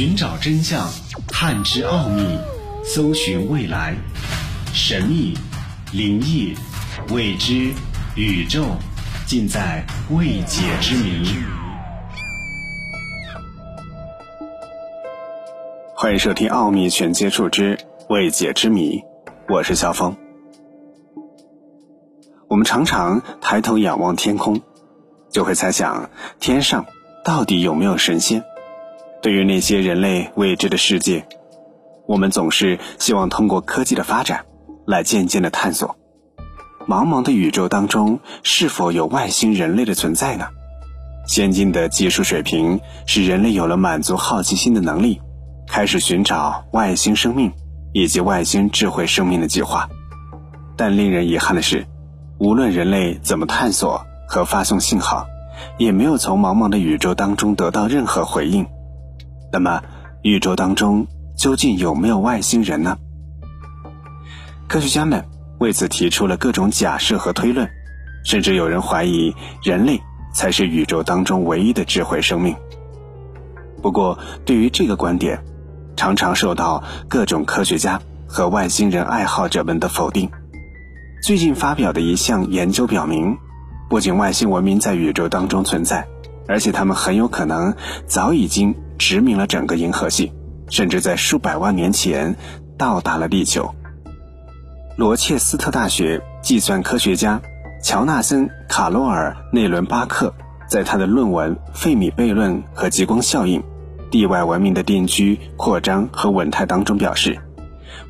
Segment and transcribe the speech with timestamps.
[0.00, 0.88] 寻找真相，
[1.28, 2.22] 探知奥秘，
[2.82, 3.94] 搜寻未来，
[4.72, 5.36] 神秘、
[5.92, 6.56] 灵异、
[7.10, 7.70] 未知、
[8.16, 8.64] 宇宙，
[9.26, 11.28] 尽在未解之谜。
[15.94, 17.78] 欢迎收听《奥秘全接触之
[18.08, 18.96] 未解之谜》，
[19.50, 20.16] 我是肖峰。
[22.48, 24.62] 我们常常抬头仰望天空，
[25.30, 26.08] 就会猜想
[26.38, 26.86] 天上
[27.22, 28.42] 到底有没有神仙。
[29.22, 31.26] 对于那些人类未知的世界，
[32.06, 34.46] 我们总是希望通过科技的发展
[34.86, 35.96] 来渐渐的探索。
[36.88, 40.46] 茫茫的宇宙当中，是否有外星人类的存在呢？
[41.26, 45.20] 先进的技术水平使人类有了满足好奇心的能力，
[45.68, 47.52] 开始寻找外星生命
[47.92, 49.88] 以及外星智慧生命的计划。
[50.76, 51.86] 但令人遗憾的是，
[52.38, 55.26] 无论人类怎么探索和发送信号，
[55.76, 58.66] 也没有从茫茫的宇宙当中得到任何回应。
[59.52, 59.82] 那么，
[60.22, 62.96] 宇宙当中究竟有没有外星人呢？
[64.68, 65.24] 科学家们
[65.58, 67.68] 为此提出了各种假设和推论，
[68.24, 70.00] 甚至有人怀疑人类
[70.32, 72.54] 才是宇宙当中唯一的智慧生命。
[73.82, 75.42] 不过，对于这个观点，
[75.96, 80.30] 常常受到各种科学家和外星人爱好者们的否定。
[81.24, 83.36] 最近发表的一项研究表明，
[83.88, 86.06] 不仅外星文明在宇宙当中存在，
[86.46, 87.74] 而且他们很有可能
[88.06, 88.76] 早已经。
[89.00, 90.30] 殖民了整个银河系，
[90.68, 92.36] 甚至在数百万年前
[92.76, 93.74] 到达了地球。
[94.96, 97.40] 罗切斯特大学计算科学家
[97.82, 100.34] 乔纳森·卡罗尔·内伦巴克
[100.68, 103.62] 在他的论文《费米悖论和极光效应：
[104.10, 107.38] 地外文明的定居、扩张和稳态》当中表示，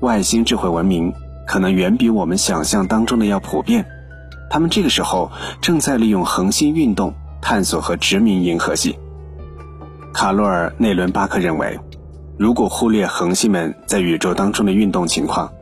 [0.00, 1.12] 外星智慧文明
[1.46, 3.84] 可能远比我们想象当中的要普遍。
[4.48, 8.98] 他们这个时候正在利用恒星运动探索和殖民银河系。
[10.18, 11.78] 卡洛尔·内伦巴克认为，
[12.36, 15.52] 如果忽略恒星们在宇宙当中的运动情况，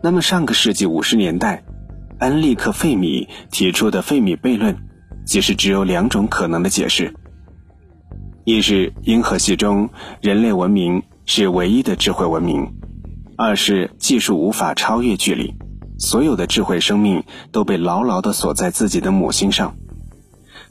[0.00, 1.64] 那么上个世纪五十年代，
[2.20, 4.76] 恩利克·费米提出的费米悖论，
[5.26, 7.12] 其实只有两种可能的解释：
[8.44, 9.90] 一是银河系中
[10.20, 12.66] 人类文明是唯一的智慧文明；
[13.36, 15.52] 二是技术无法超越距离，
[15.98, 19.74] 所有的智慧生命都被牢牢地锁在自己的母星上。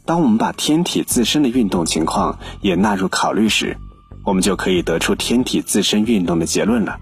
[0.06, 3.78] 当我们把天体自身的运动情况也纳入考虑时，
[4.25, 6.97] 我们就可以得出天体自身运动的结论了。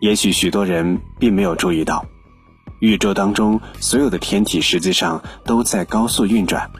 [0.00, 2.06] 也许许多人并没有注意到，
[2.80, 6.70] 宇宙当中所有的天体实际上都在高速运转。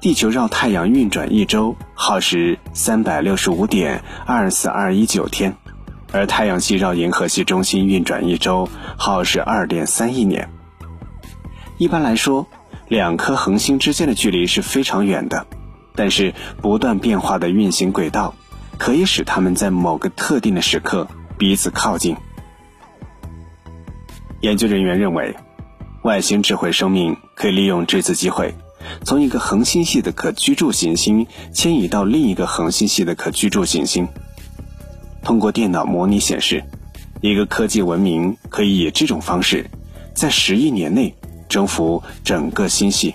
[0.00, 5.56] 地球绕太阳运转一周耗时三百六十五点二四二一九天，
[6.12, 10.48] 而太阳系绕银河系中心运转一周耗时二点三亿年。
[11.76, 12.46] 一般来说。
[12.88, 15.46] 两颗恒星之间的距离是非常远的，
[15.94, 18.34] 但是不断变化的运行轨道
[18.78, 21.06] 可以使它们在某个特定的时刻
[21.36, 22.16] 彼此靠近。
[24.40, 25.36] 研究人员认为，
[26.02, 28.54] 外星智慧生命可以利用这次机会，
[29.04, 34.08] 从一个恒星系的可居住行星迁移到另一个恒星系的可居住行星。
[35.22, 36.64] 通过电脑模拟显示，
[37.20, 39.68] 一个科技文明可以以这种方式，
[40.14, 41.14] 在十亿年内。
[41.48, 43.14] 征服整个星系。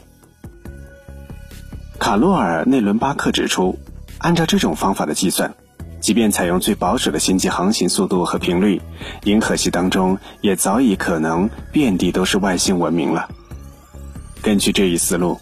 [2.00, 3.78] 卡洛尔·内伦巴克指出，
[4.18, 5.54] 按照这种方法的计算，
[6.02, 8.82] 即便采用最保守的星际航行速度和频率，
[9.24, 13.30] 银河系当中也早已可能遍地都是外星文明了。
[14.42, 15.40] 根据这一思路，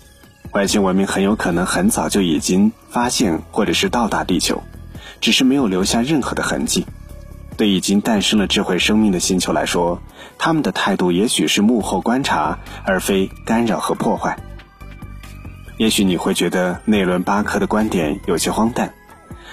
[0.51, 4.61] 外星文明很有可能很早就已经发现或者是到达地球，
[5.19, 6.85] 只是没有留下任何的痕迹。
[7.57, 10.01] 对已经诞生了智慧生命的星球来说，
[10.37, 14.37] 他们的态度也许是幕后观察，而非干扰和破坏。
[15.77, 18.93] 也许你会觉得内伦巴克的观点有些荒诞。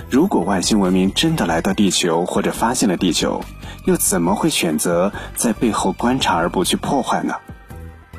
[0.08, 3.42] 如果外星文明真的来到地球或者发现了地球，
[3.84, 7.34] 又怎么会选择在背后观察而不去破坏呢？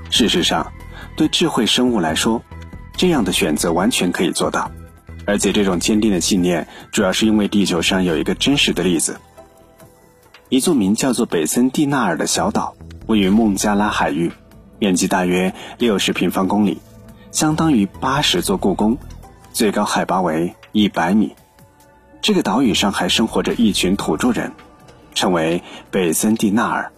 [0.10, 0.72] 事实上，
[1.16, 2.44] 对智慧生物来说，
[2.98, 4.70] 这样的选择完全可以做到。
[5.26, 9.20] 而且这种坚定的信念，主要是因为地球上有一个真实的例子。
[10.50, 12.74] 一座名叫做北森蒂纳尔的小岛，
[13.06, 14.32] 位于孟加拉海域，
[14.80, 16.80] 面积大约六十平方公里，
[17.32, 18.98] 相当于八十座故宫，
[19.54, 21.36] 最高海拔为一百米。
[22.20, 24.52] 这个岛屿上还生活着一群土著人，
[25.14, 25.62] 称为
[25.92, 26.92] 北森蒂纳尔。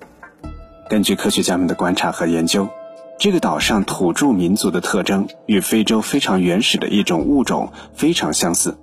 [0.89, 2.69] 根据科学家们的观察和研究，
[3.19, 8.77] 这个岛上土著民族的特征与非洲非常原始的一种物种非常相似。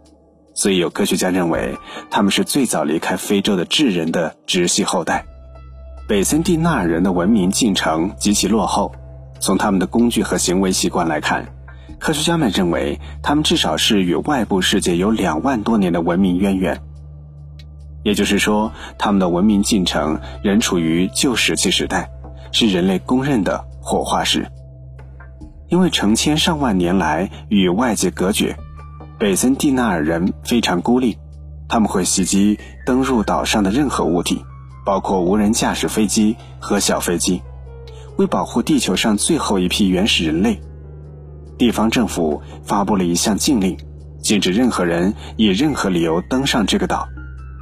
[0.58, 1.78] 所以有科学家认为，
[2.10, 5.24] 他们是最早离开非洲的智人的直系后代。
[6.08, 8.92] 北森蒂纳尔人的文明进程极其落后，
[9.38, 11.54] 从他们的工具和行为习惯来看，
[12.00, 16.80] 科学家们认为，他们至少是与外部世界有两万多年的文明渊源。
[18.02, 22.10] 也就是说，他们的文明进程仍处于旧石器时代，
[22.50, 24.50] 是人类公认的火化石。
[25.68, 28.56] 因为成千上万年来与外界隔绝，
[29.18, 31.18] 北森蒂纳尔人非常孤立，
[31.68, 32.56] 他们会袭击
[32.86, 34.44] 登陆岛上的任何物体，
[34.86, 37.42] 包括无人驾驶飞机和小飞机。
[38.16, 40.60] 为保护地球上最后一批原始人类，
[41.56, 43.76] 地方政府发布了一项禁令，
[44.22, 47.08] 禁止任何人以任何理由登上这个岛。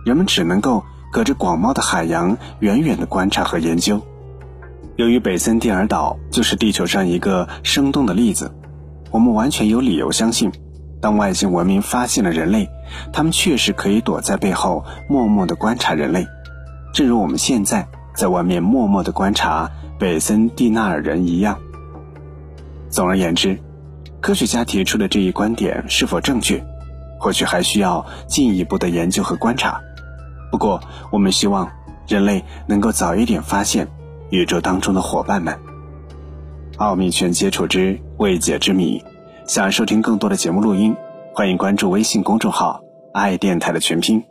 [0.04, 3.98] 人们只能够隔着广袤的海洋远远的观察和研究。
[4.96, 8.54] 由于北森蒂尔岛就是地球上一个生动的例子，
[9.10, 10.52] 我们完全有理由相信，
[11.00, 12.68] 当外星文明发现了人类，
[13.12, 16.26] 他们确实可以躲在背后默默的观察人类，
[16.92, 21.58] 正如我们现在在外面默默的观察北森蒂纳尔人一样。
[22.88, 23.58] 总而言之，
[24.20, 26.64] 科学家提出的这一观点是否正确，
[27.20, 29.80] 或许还需要进一步的研究和观察。
[30.50, 30.80] 不过，
[31.12, 31.70] 我们希望
[32.08, 33.86] 人类能够早一点发现
[34.30, 35.58] 宇宙当中的伙伴们。
[36.78, 39.02] 奥秘全接触之未解之谜，
[39.46, 40.96] 想收听更多的节目录音，
[41.32, 42.82] 欢迎关注微信公众号
[43.14, 44.24] “爱电台”的全拼。